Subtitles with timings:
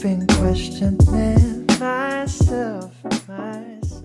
[0.00, 2.88] been questioning myself,
[3.28, 4.00] myself.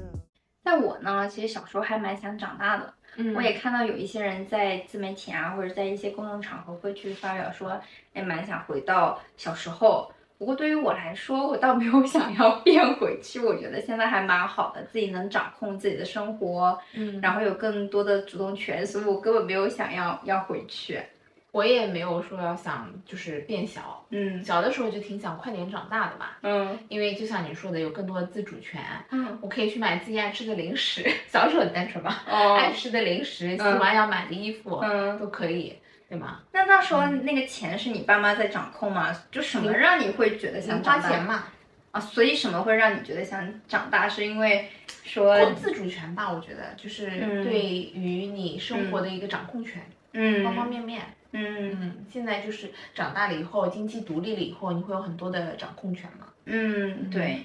[0.61, 2.93] 在我呢，其实小时候还蛮想长大的。
[3.17, 7.79] 嗯我也看到有一些人在自媒体啊，或者在一些公众场合会去发表说，
[8.13, 10.11] 也蛮想回到小时候。
[10.37, 13.39] 不过对于我来说，我倒没有想要变回去。
[13.39, 20.99] 我觉得现在还蛮好的，自己能掌控自己的生活，嗯然后有更多的主动权，所以我根本没有想要要回去。
[21.55, 28.81] 我也没有说要想就是变小，嗯小的时候就挺想快点长大的嘛，嗯因为就像你说的，有更多的自主权，
[29.11, 35.73] 嗯我可以去买自己爱吃的零食，小时候很单纯嘛，哦爱吃的零食，喜欢要买的衣服，嗯都可以，
[36.09, 36.41] 对吗？
[36.51, 39.15] 那到时候那个钱是你爸妈在掌控吗？
[39.31, 41.45] 就什么让你会觉得想花钱嘛，
[41.91, 41.99] 啊？
[42.01, 44.09] 所以什么会让你觉得想长大？
[44.09, 44.67] 是因为
[45.05, 47.53] 说自主权吧，我觉得就是嗯对
[47.93, 50.99] 于你生活的一个掌控权，嗯方方面面。
[51.01, 56.27] 嗯嗯，现在就是长大了以后，经济独立了以后，你会有很多的掌控权嘛。
[56.45, 57.39] 嗯对。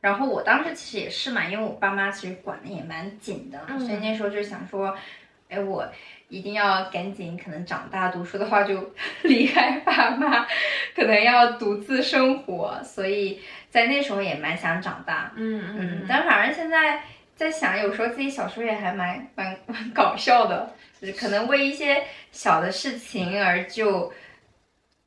[0.00, 4.94] 然后我当时其实也是嘛，因为我爸妈其实管的也蛮紧的，嗯所以那时候就想说，
[5.48, 5.86] 哎，我
[6.28, 8.92] 一定要赶紧，可能长大读书的话就
[9.24, 10.46] 离开爸妈，
[10.94, 15.32] 可能要独自生活，所以在那时候也蛮想长大。
[15.36, 17.02] 嗯嗯，但反正现在
[17.34, 20.74] 在想，有时候自己小时候也还蛮蛮蛮搞笑的，
[21.04, 22.02] 就是可能为一些
[22.32, 24.10] 小的事情而就，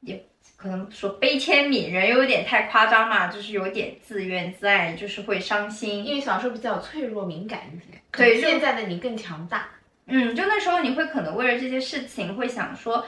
[0.01, 0.23] 也
[0.55, 6.05] 可能说悲天悯人，又有点太夸张嘛，就是有点自怨自艾，就是会伤心。
[6.05, 9.69] 因为小时候比较脆弱敏感一点，可对现在的你更强大。
[10.05, 13.05] 嗯，就那时候你会可能为了这些事情会想说。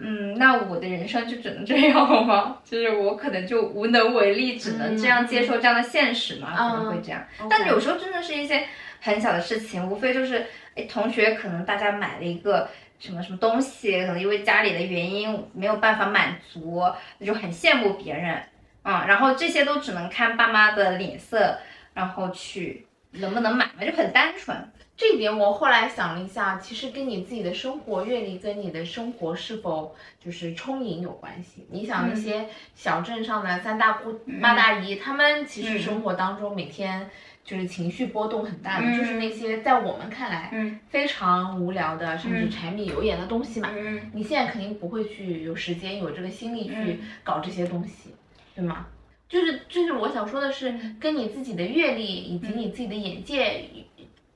[0.00, 2.58] 嗯，那我的人生就只能这样吗？
[2.64, 7.26] 就是我可能就无能为力，只能这样接受这样的现实嘛，可能会这样。
[7.50, 8.64] 但有时候真的是一些
[9.00, 10.46] 很小的事情，无非就是，哎，
[10.84, 16.82] 同学可能大家买了一个什么什么东西，可能因为家里的原因没有办法满足，
[17.18, 18.42] 那就很羡慕别人，
[18.82, 21.58] 嗯，然后这些都只能看爸妈的脸色，
[21.94, 24.56] 然后去能不能买嘛，就很单纯。
[24.96, 31.64] 这一点我后来想了一下，其实跟你自己的生活阅历跟你的生活是否就是充盈有关系。
[31.70, 37.08] 你想那些小镇上的三大姑八大姨，他们其实生活当中每天
[37.48, 40.78] 就是情绪波动很大的，嗯就是那些在我们看来嗯。
[40.90, 42.50] 非常无聊的，甚至嗯。
[42.50, 43.70] 柴米油盐的东西嘛。
[43.74, 43.98] 嗯。
[44.12, 46.98] 你现在肯定不会去有时间有这个心力去嗯。
[47.24, 48.10] 搞这些东西，
[48.54, 48.86] 对吗？
[49.30, 53.64] 就是就是我想说的是，嗯跟你自己的阅历以及你自己的眼界、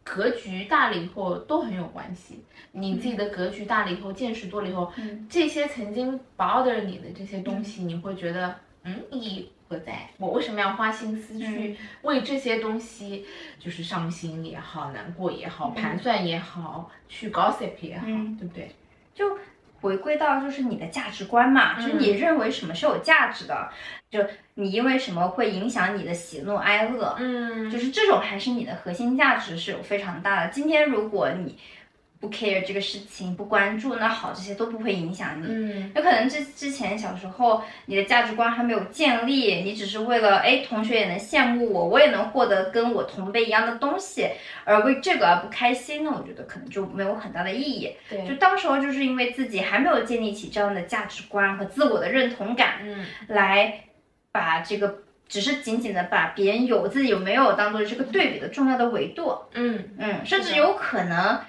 [0.02, 2.42] 格局大了以后都很有关系。
[2.72, 5.26] 你自己的格局大了以后，见识多了以后，嗯。
[5.28, 10.08] 这些曾经 bother 你的这些东西，你会觉得，嗯，意义何在？
[10.18, 13.24] 我为什么要花心思去为这些东西，
[13.58, 18.74] 就是伤心也好，难过也好，盘算也好，去 gossip 也好，嗯对不对？
[19.14, 19.38] 就
[19.80, 23.70] 回归到就是你的价值观嘛，就是你认为什么是有价值的，
[24.10, 24.20] 就
[24.54, 30.52] 你因为什么会影响你的喜怒哀乐，嗯就是这种还是你的核心价值是有非常大的。
[30.52, 31.58] 今天如果你
[32.22, 35.46] 不 care 这个事情，不关注，那好，这些都不会影响你。
[35.48, 44.28] 嗯有可能之之前小时候你的价值观还没有建立，你只是为了哎同学也能羡慕我，我也能获得跟我同辈一样的东西，
[44.64, 47.90] 而为这个而不开心，那我觉得可能就没有很大的意义。
[48.08, 53.80] 对，就当时候就是因为自己还没有建立起这样的价值观和自我的认同感，嗯来
[54.30, 61.40] 把这个只是仅仅的把别人有自己有没有当做这个对比的重要的维度，嗯嗯，甚至有可能。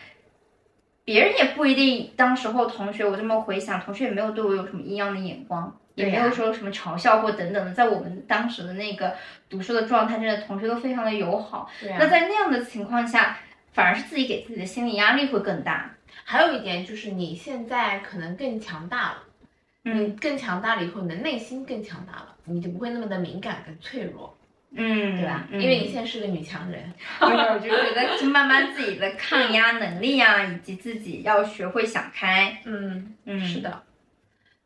[1.06, 9.14] 别人也不一定，当时候同学，我这么回想，同学也没有对我有什么异样的眼光，也没有说什么嘲笑或等等的，在我们当时的那个
[9.50, 11.60] 读书的状态，真的同学都非常的友好。
[11.60, 11.70] 啊
[12.00, 13.38] 那在那样的情况下，
[13.74, 15.94] 反而是自己给自己的心理压力会更大。
[16.24, 19.18] 还有一点就是你现在可能更强大了，
[19.84, 24.34] 嗯你更强大了以后，你的内心更强大了，你就不会那么的敏感跟脆弱，
[24.76, 25.48] 嗯，对吧？
[25.52, 32.62] 嗯因为你现在是个女强人，对， 我就觉得就慢慢自己的抗压能力啊，以及自己要学会想开。
[32.66, 33.84] 嗯，嗯，是，的。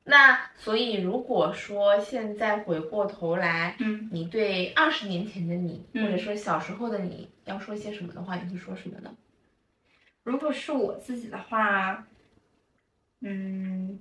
[0.05, 9.13] 那所以如果说现在回过头来，嗯你对二十年前的你，嗯或者说小时候的你，要说些什么的话，你会说什么呢？
[10.23, 12.07] 如果是我自己的话，
[13.21, 13.99] 嗯，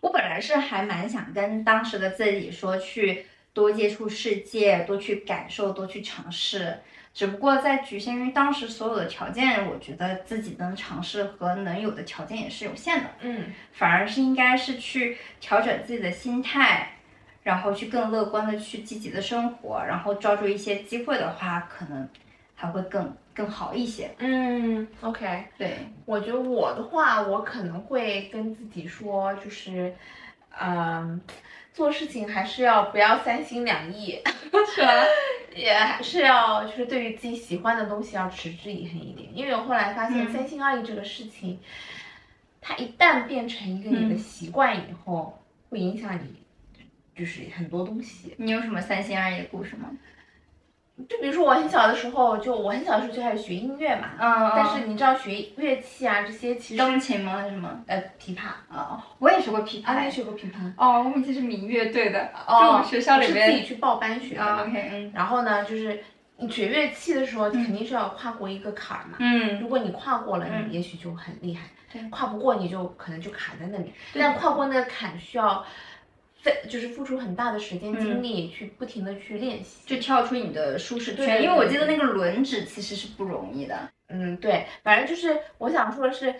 [0.00, 3.24] 我本来是还蛮想跟当时的自己说，去
[3.58, 6.78] 多接触世界，多去感受，多去尝试。
[7.12, 13.10] 只不过在局限于当时所有的条件，我觉得自己能尝试和能有的条件也是有限的。
[13.22, 16.92] 嗯反而是应该是去调整自己的心态，
[17.42, 22.08] 然后去更乐观的去积极的生活，然后抓住一些机会的话，可能
[22.54, 24.08] 还会更更好一些。
[24.18, 25.46] 嗯，OK。
[25.58, 29.92] 对，我觉得我的话，我可能会跟自己说，就是，
[30.60, 31.20] 嗯，
[31.72, 34.20] 做事情还是要不要三心两意，
[34.74, 34.92] 是吧？
[35.54, 39.28] 也还是要就是对于自己喜欢的东西要持之以恒一点。
[39.36, 41.58] 因为我后来发现嗯三心二意这个事情，
[42.60, 46.44] 它一旦变成一个你的嗯习惯以后，会影响你
[47.16, 48.34] 就是很多东西。
[48.38, 49.90] 你有什么三心二意的故事吗？
[51.08, 57.36] 就比如说我很小的时候，就我很小的时候就开始学音乐嘛，嗯，但是你知道学乐器啊这些其实钢琴吗？
[57.36, 57.70] 还是什么？
[57.86, 59.86] 呃琵琶哦，我也学过琵琶。
[59.86, 60.72] 啊，你也学过琵琶？
[60.76, 64.56] 哦，我们以前是民乐队的，哦，就我们学校里是自己去报班学的。
[64.64, 66.02] ，OK，嗯然后呢，就是
[66.36, 69.16] 你学乐器的时候，肯定是要跨过一个坎儿嘛。
[69.20, 71.62] 嗯，如果你跨过了，嗯你也许就很厉害；
[71.92, 73.92] 对跨不过，你就可能就卡在那里。
[74.12, 75.64] 对但跨过那个坎需要
[76.38, 79.82] 费，就是付出很大的时间嗯精力去不停的去练习。
[79.86, 83.90] 就跳出你的舒适圈，因为我记得那个轮指其实是不容易的。
[84.08, 86.34] 嗯，对，反正就是我想说的是，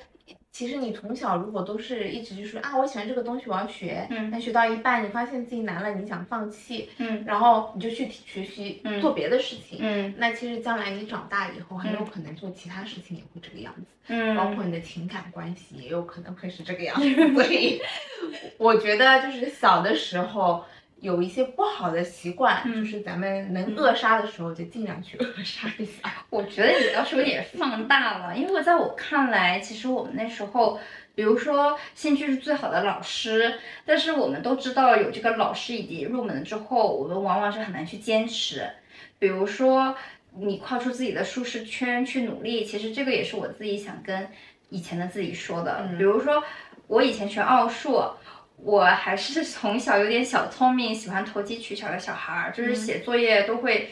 [0.50, 9.78] 其实你从小如果都是一直就说啊，我喜欢这个东西，我要学，嗯但学到一半你发现自己难了，你想放弃，嗯然后你就去学习嗯做别的事情。
[9.80, 17.34] 嗯那其实将来你长大以后，很有嗯可能做其他事情也会这个样子，嗯，包括你的情感关系也有可能会是这个样子。
[17.34, 17.80] 所以，
[18.58, 20.64] 我觉得就是小的时候
[21.00, 26.12] 有一些不好的习惯，嗯就是咱们能扼杀的时候就尽量去 扼杀一下。
[26.28, 30.80] 我觉得你倒是有点放大了，因为在我看来，其实我们那时候，
[31.14, 33.54] 比如说兴趣是最好的老师，
[33.86, 38.68] 但是我们都知道有这个老师以及入门了之后，我们往往是很难去坚持。
[39.20, 39.94] 比如说
[40.36, 44.28] 你跨出自己的舒适圈去努力，其实这个也是我自己想跟
[44.68, 45.86] 以前的自己说的。
[45.88, 46.42] 嗯比如说
[46.88, 48.02] 我以前学奥数。
[48.62, 53.90] 我还是从小有点小聪明，喜欢投机取巧的小孩儿，就是写作业都会，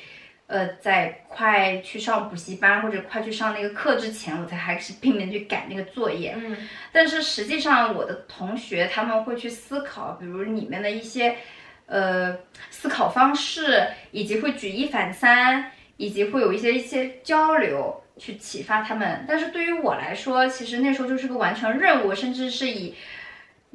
[0.48, 6.34] 呃，在快去上补习班或者快去上那个课之前，我才还是拼命去赶那个作业。
[6.36, 6.56] 嗯
[6.92, 11.36] 但是实际上，我的同学他们会去思考，比如里面的一些，
[11.86, 12.36] 呃，
[12.70, 19.24] 思考方式，以及会举一反三，以及会有一些一些交流去启发他们。
[19.28, 22.94] 但是对于我来说，其实那时候就是个完成任务，甚至是以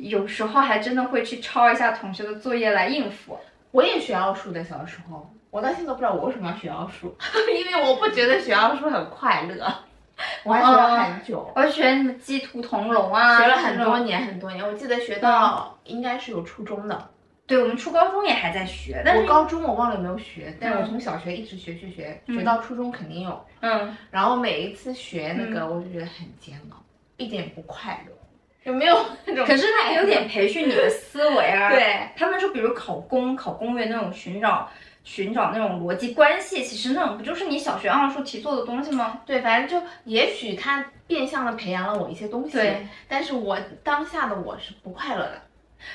[0.01, 3.37] 有时候还真的会去抄一下同学的作业来应付。
[3.71, 7.15] 我也学奥数的，小时候，我到现在都不知道我为什么要学奥数，
[7.53, 9.73] 因为我不觉得学奥数很快乐，
[10.43, 13.99] 我还学了很久，我学什么鸡兔同笼啊，学了很多。
[13.99, 17.09] 年很多年，我记得学到应该是有初中的，
[17.47, 22.35] 对我们初高中也还在学，但是我高中我忘了有没有学，但是我嗯从小学一直学学学，嗯。
[22.35, 25.51] 学到初中肯定有，嗯，然后每一次学那嗯。
[25.51, 26.75] 个我就觉得很煎熬，
[27.17, 28.13] 一点不快乐，
[28.63, 29.45] 有没有 那种？
[29.45, 32.09] 可是他还有点培训你的思维啊。，对。
[32.15, 34.69] 他们说，比如考公、考公务员那种寻找
[35.03, 39.21] 寻找那种逻辑关系，其实那种不就是你小学奥数题做的东西吗？
[39.25, 45.41] 对，反正就也许他变相的培养了我一些东西，对，但是我当下的我是不快乐的。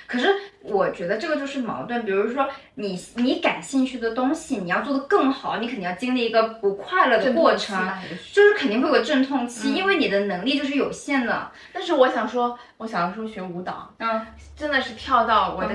[0.07, 0.29] 可是
[0.63, 7.89] 我觉得这个就是矛盾，比如说你你感兴趣的东西，你要做的更好，你肯定要经历一个不快乐的过程，
[8.33, 9.77] 就是肯定会有个阵痛期，嗯。
[9.77, 11.51] 因为你的能力就是有限的。
[11.73, 14.27] 但是我想说，我小的时候学舞蹈，嗯。
[14.57, 15.75] 真的是跳到我的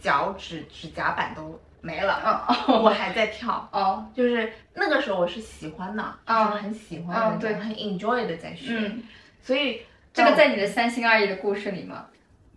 [0.00, 3.68] 脚趾、指甲板都没了，嗯我还在跳。
[3.70, 4.06] 哦。
[4.16, 9.02] 就是那个时候我是喜欢的，嗯就是很喜欢的嗯对，很 enjoy 的在学，嗯，
[9.42, 9.82] 所以
[10.12, 12.06] 这个在你的三心二意的故事里吗？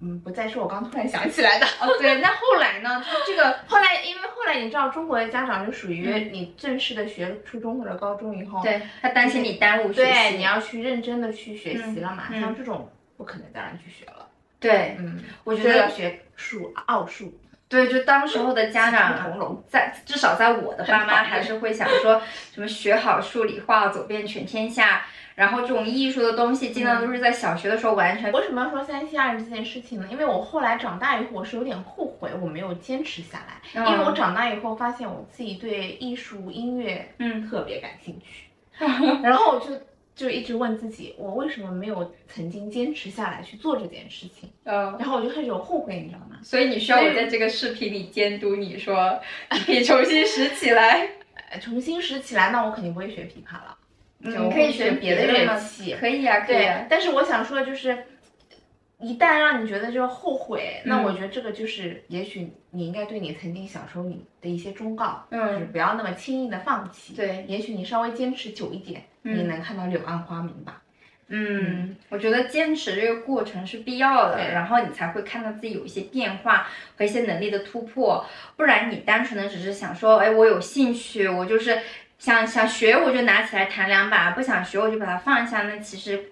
[0.02, 1.66] 嗯不再是我刚突然想起来的。
[1.82, 3.04] 哦，对，那后来呢？
[3.04, 14.28] 就这个后来，因为后来你知道，中国的家长就属于嗯你正式的学初中或者高中以后，对他担心你耽误学习，对，你要去认真的去学习了嘛，像这种不可能再让你去学了。
[14.60, 17.38] 对，嗯，我觉得要得学数、奥数、
[17.68, 19.64] 对，就当时候的家长。
[19.68, 22.22] 在至少在我的爸妈还是会想说
[22.54, 25.06] 什么学好数理化，走遍全天下。
[25.38, 28.32] 然后这种艺术的东西，尽量都是在小学的时候完成。
[28.32, 30.08] 为什么要说三心二意这件事情呢？
[30.10, 38.46] 因为我后来长大以后，我是有点后悔我没有坚持下来，嗯因为我长大以后发现我自己对艺术、音乐嗯特别感兴趣，
[39.22, 39.80] 然后我就
[40.16, 44.50] 就一直问自己，我为什么没有曾经坚持下来去做这件事情？
[44.64, 46.40] 嗯，然后我就开始有后悔，你知道吗？
[46.42, 49.20] 所以你需要我在这个视频里监督你说，
[49.68, 51.08] 你重新拾起来。
[51.50, 53.77] 呃重新拾起来，那我肯定不会学琵琶了，
[54.20, 55.96] 你可以学学别的乐乐器。
[56.00, 57.98] 可以呀、可以但是我想说的就是，
[59.00, 67.14] 一旦让你觉得就是后悔，那嗯我觉得这个就是，也许你应该对你曾经小时候你的一些忠告，就是嗯，不要那么轻易的放弃。
[67.14, 70.82] 对，也许你稍微坚持久一点，嗯你能看到柳暗花明吧。
[71.30, 81.78] 嗯，我觉得坚持这个过程是必要的，然后你才会看到自己有一些变化和一些能力的突破，不然你单纯的只是想说，哎，我有兴趣，我就是
[82.18, 86.32] 想想学，我就拿起来弹两把，不想学我就把它放下，那其实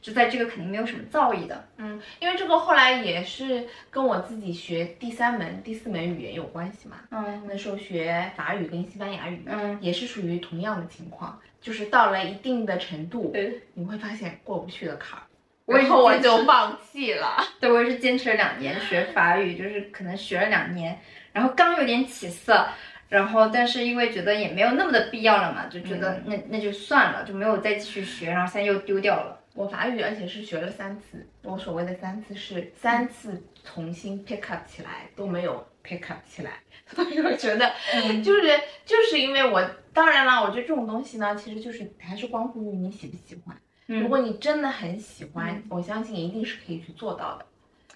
[0.00, 1.68] 就在这个肯定没有什么造诣的。
[1.76, 6.96] 嗯，因为这个后来也是跟我自己学第三门、第四门语言有关系嘛。
[7.10, 15.22] 嗯那时候学法语跟西班牙语，嗯，也是属于同样的情况，就是到了一定的程度，对，你会发现过不去的坎儿，
[15.66, 17.36] 我也然后我就放弃了。
[17.60, 20.98] 对我也是坚持了两年学法语，就是可能学了两年，
[21.32, 22.66] 然后刚有点起色。
[23.08, 29.40] 然后，但是因为觉得也没有那么的必要了嘛，就觉得那、那就算了，就没有再继续学，然后现在又丢掉了。
[29.54, 36.58] 我法语而且是学了三次，我所谓的三次是三次重新 pick up 起来都没有 pick up 起来，
[36.88, 38.42] 所以我觉得嗯就是
[38.84, 43.56] 就是因为我当然了，我觉得这种东西呢，其实就是还是关乎于你喜不喜欢。
[43.86, 47.46] 如果你真的很喜欢，嗯我相信一定是可以去做到的。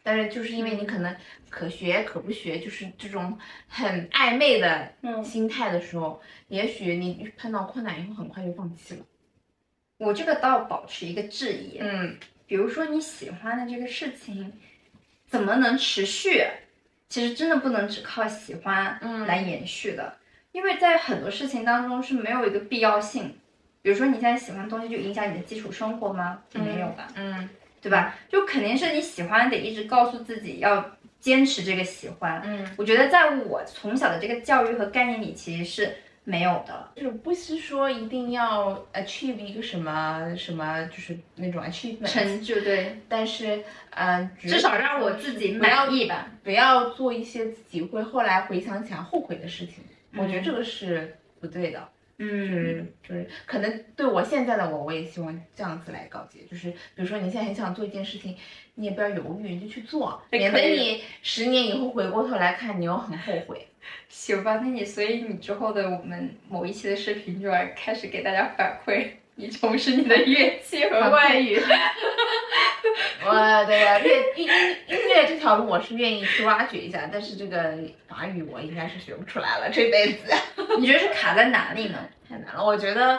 [0.02, 1.14] 但是就是因为你可能
[1.48, 3.38] 可学可不学，就是这种
[3.68, 9.04] 很暧昧的嗯心态的时候，也许你碰到困难以后很快就放弃了。
[9.98, 12.16] 我这个倒保持一个质疑，嗯
[12.46, 14.52] 比如说你喜欢的这个事情，
[15.26, 16.44] 怎么能持续？
[17.08, 20.16] 其实真的不能只靠喜欢嗯来延续的，
[20.52, 23.36] 因为在很多事情当中是没有一个必要性。
[23.82, 26.42] 比如说你现在喜欢的东西就影响你的基础生活吗？
[26.52, 27.48] 没有吧，嗯
[27.80, 28.14] 对吧？
[28.28, 32.42] 就肯定是你喜欢得一直告诉自己要坚持这个喜欢。
[32.44, 36.88] 嗯，我觉得在我从小的这个教育和概念里，其实是没有的。
[36.96, 43.56] 就是不是说一定要 achieve 一个什么什么，就是那种 achievement，成就对，但是
[43.90, 46.30] 嗯、呃，至少让我自己满意吧。
[46.42, 49.76] 不要做一些自己会后来回想起来后悔的事情。
[50.16, 51.88] 我觉得这个是不对的。
[52.20, 58.36] 就嗯是就是，可能对我现在的我，我也希望这样子来告诫，就是比如说你现在很想做一件事情，
[58.74, 63.66] 你也不要犹豫，你就去做，哎免得你十年以后回过头来看，你又很后悔。
[64.10, 69.06] 行吧，那你所以你之后的我们某一期的视频就要开始给大家反馈
[69.40, 71.58] 你从事你的乐器和外语。
[73.24, 74.48] 我对呀，乐音音
[74.86, 77.74] 音乐这条路我是愿意去挖掘一下，但是这个
[78.06, 80.32] 法语我应该是学不出来了，这辈子
[80.78, 81.98] 你觉得是卡在哪里呢？
[82.28, 82.64] 太难了。
[82.64, 83.18] 我觉得，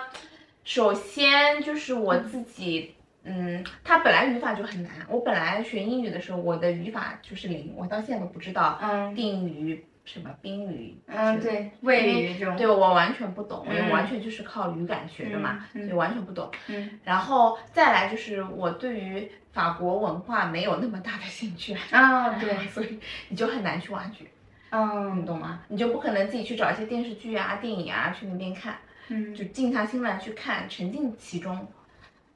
[0.63, 2.93] 首先就是我自己。
[3.23, 4.91] 嗯，它本来语法就很难。
[5.07, 10.97] 我本来学英语的时候，我的语法就是零，我到现在都不知道嗯定语、什么宾语。
[11.07, 12.55] 嗯，对，谓语这种。
[12.57, 16.49] 对我完全不懂，因为嗯完全就是靠语感学的嘛，所以完全不懂。
[16.67, 24.25] 嗯然后再来就是我对于法国文化没有那么大的兴趣，啊， 对，所以你就很难去挖掘，
[24.71, 25.61] 嗯你嗯懂吗？
[25.67, 28.77] 你就不可能自己去找一些电视剧啊、电影啊去那边看，
[29.09, 31.67] 嗯就静下心来去看，沉浸其中。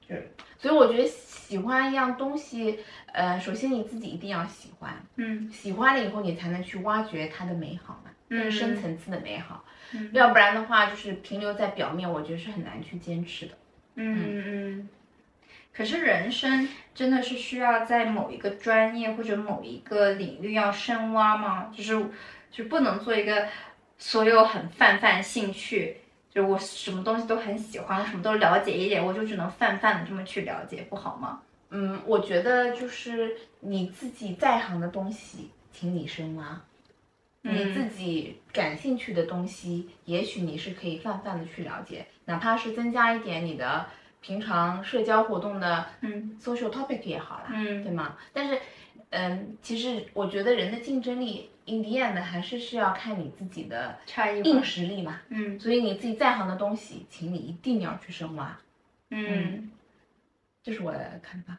[0.07, 1.07] 就是，所以我觉得
[1.47, 2.79] 喜欢一样东西，
[3.13, 9.63] 呃，首先你自己一定要喜欢，嗯喜欢了以后你才能去挖掘它的美好嘛，更深层次的美好。
[9.93, 13.51] 嗯要不然的话，就是停留在表面，我觉得是很难去坚持的。
[13.95, 14.89] 嗯嗯。
[15.71, 21.71] 可是人生真的是需要在某一个专业或者某一个领域要深挖吗？
[21.71, 21.93] 就是
[22.49, 23.47] 就是不能做一个
[23.99, 25.97] 所有很泛泛兴趣，
[26.35, 31.41] 就是我什么东西都很喜欢，我什么都了解一点，我就只能泛泛的这么去了解，不好吗？
[31.69, 36.61] 嗯，我觉得就是你自己在行的东西，请你深挖。
[37.47, 43.85] 你自己感兴趣的东西，也许你是可以泛泛的去了解，哪怕是增加一点你的
[44.19, 48.17] 平常社交活动的嗯 social topic 也好啦，嗯对吗？
[48.33, 48.59] 但是，
[49.11, 55.21] 嗯，其实我觉得人的竞争力，in the end 还是是要看你自己的差异硬实力嘛。
[55.29, 58.57] 嗯所以你自己在行的东西，请你一定要去深挖，
[59.09, 59.71] 嗯。
[60.63, 61.55] 这是我的看法。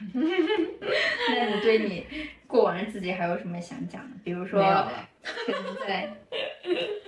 [0.00, 2.04] 那你对你
[2.48, 4.16] 过往的自己还有什么想讲的？
[4.24, 6.12] 比如说没有了， 可能在，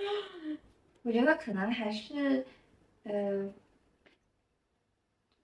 [1.03, 2.45] 我觉得可能还是，
[3.03, 3.51] 呃，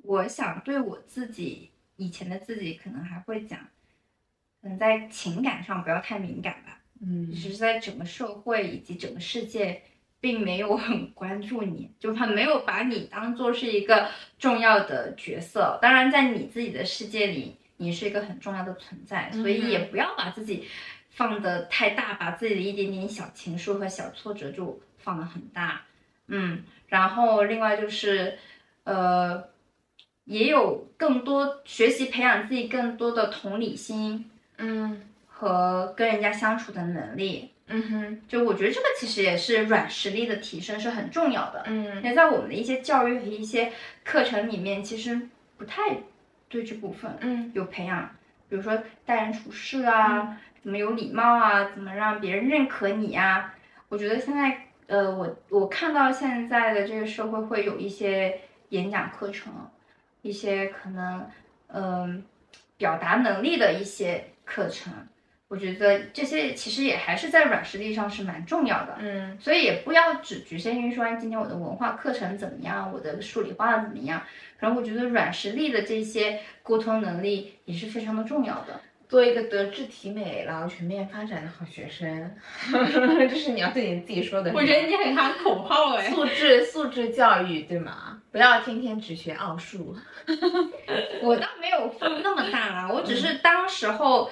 [0.04, 3.60] 我想对我自己以前的自己，可能还会讲，
[4.62, 6.79] 可能在情感上不要太敏感吧。
[7.02, 9.82] 嗯只是在整个社会以及整个世界，
[10.20, 15.80] 并没有很关注你，就他没有把你当做是一个重要的角色。
[15.82, 20.68] 当然，在你自己的世界里，你是一个很重要的存在，所以也不要把自己
[21.10, 25.84] 放得太大，把自己的一点点小情绪和小挫折就放得很大。
[26.28, 28.38] 嗯，然后另外就是，
[28.84, 29.46] 呃，
[30.26, 35.09] 也有更多学习培养自己更多的同理心，嗯
[35.40, 41.64] 和跟人家相处的能力，嗯哼就我觉得这个其实也是软实力的提升是很重要的。
[41.68, 43.72] 嗯那在我们的一些教育和一些
[44.04, 45.18] 课程里面，其实
[45.58, 45.96] 不太
[46.50, 48.10] 对这部分嗯有培养，
[48.50, 53.56] 比如说待人处事啊，怎么有礼貌啊，怎么让别人认可你啊。
[53.88, 59.54] 我觉得现在，呃，我我看到现在的这个社会会有一些演讲课程，
[60.22, 61.26] 一些可能
[61.68, 62.26] 嗯、
[62.78, 64.92] 表达能力的一些课程。
[65.50, 68.96] 我觉得这些其实也还是在软实力上是蛮重要的。
[69.00, 74.22] 嗯所以也不要只局限于说，哎，今天我的文化课程怎么样，我的数理化怎么样。
[74.60, 78.80] 然后我觉得软实力的这些沟通能力也是非常的重要的。
[79.08, 82.32] 做一个德智体美劳全面发展的好学生，
[83.28, 84.52] 这是你要对你自己说的。
[84.54, 86.12] 我觉得你很喊口号哎。
[86.12, 88.22] 素质素质教育对吗？
[88.32, 89.98] 不要天天只学奥数。
[91.24, 94.30] 我倒没有分那么大啊，我只是当时候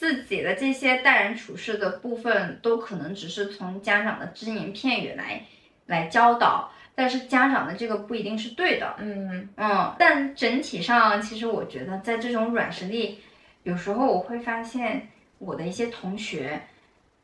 [0.00, 5.44] 自己的这些待人处事的部分，都可能只是从家长的只言片语来
[5.84, 8.94] 来教导，但是家长的这个不一定是对的。
[8.96, 13.18] 嗯嗯，但整体上，其实我觉得在这种软实力，
[13.64, 16.62] 有时候我会发现我的一些同学，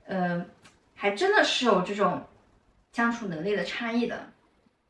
[0.04, 0.44] 呃，
[0.94, 2.22] 还真的是有这种
[2.92, 4.28] 相处能力的差异的。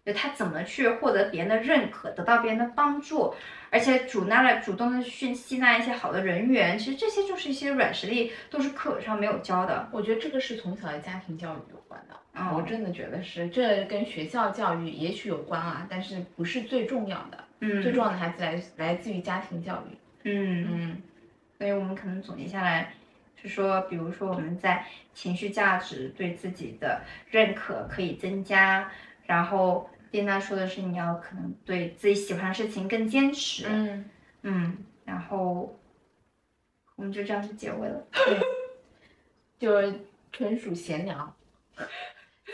[0.06, 3.34] 就他怎么去获得别人的认可，得到别人的帮助，
[3.70, 9.88] 而且主纳了主动的去吸纳一些好的人员，其实这些就是一些软实力，都是课本上没有教的。
[9.90, 12.14] 我觉得这个是从小的家庭教育有关的。
[12.38, 17.44] 嗯我真的觉得是，这跟学校教育也许有关啊，但是不是最重要的。
[17.60, 19.96] 嗯，最重要的还是来来自于家庭教育。
[20.24, 21.02] 嗯嗯
[21.58, 22.92] 所以我们可能总结下来
[23.42, 24.84] 是说，比如说我们在
[25.14, 28.90] 情绪价值对自己的认可可以增加，
[29.24, 34.04] 然后丽娜说的是你要可能对自己喜欢的事情更坚持，嗯，
[34.42, 35.76] 嗯然后
[36.96, 38.02] 我们就这样就结尾了。
[39.58, 39.70] 就
[40.32, 41.34] 纯属闲聊，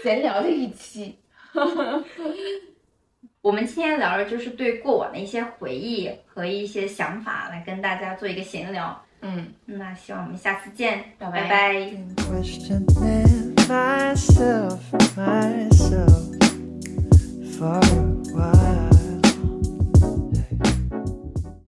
[0.03, 1.19] 闲聊的一期。
[3.43, 9.05] 我们今天聊的就是对过往的一些回忆和一些想法，来跟大家做一个闲聊。
[9.21, 11.49] 嗯，那希望我们下次见，拜拜拜
[15.17, 16.32] 拜
[17.63, 17.81] for a
[18.35, 18.82] while.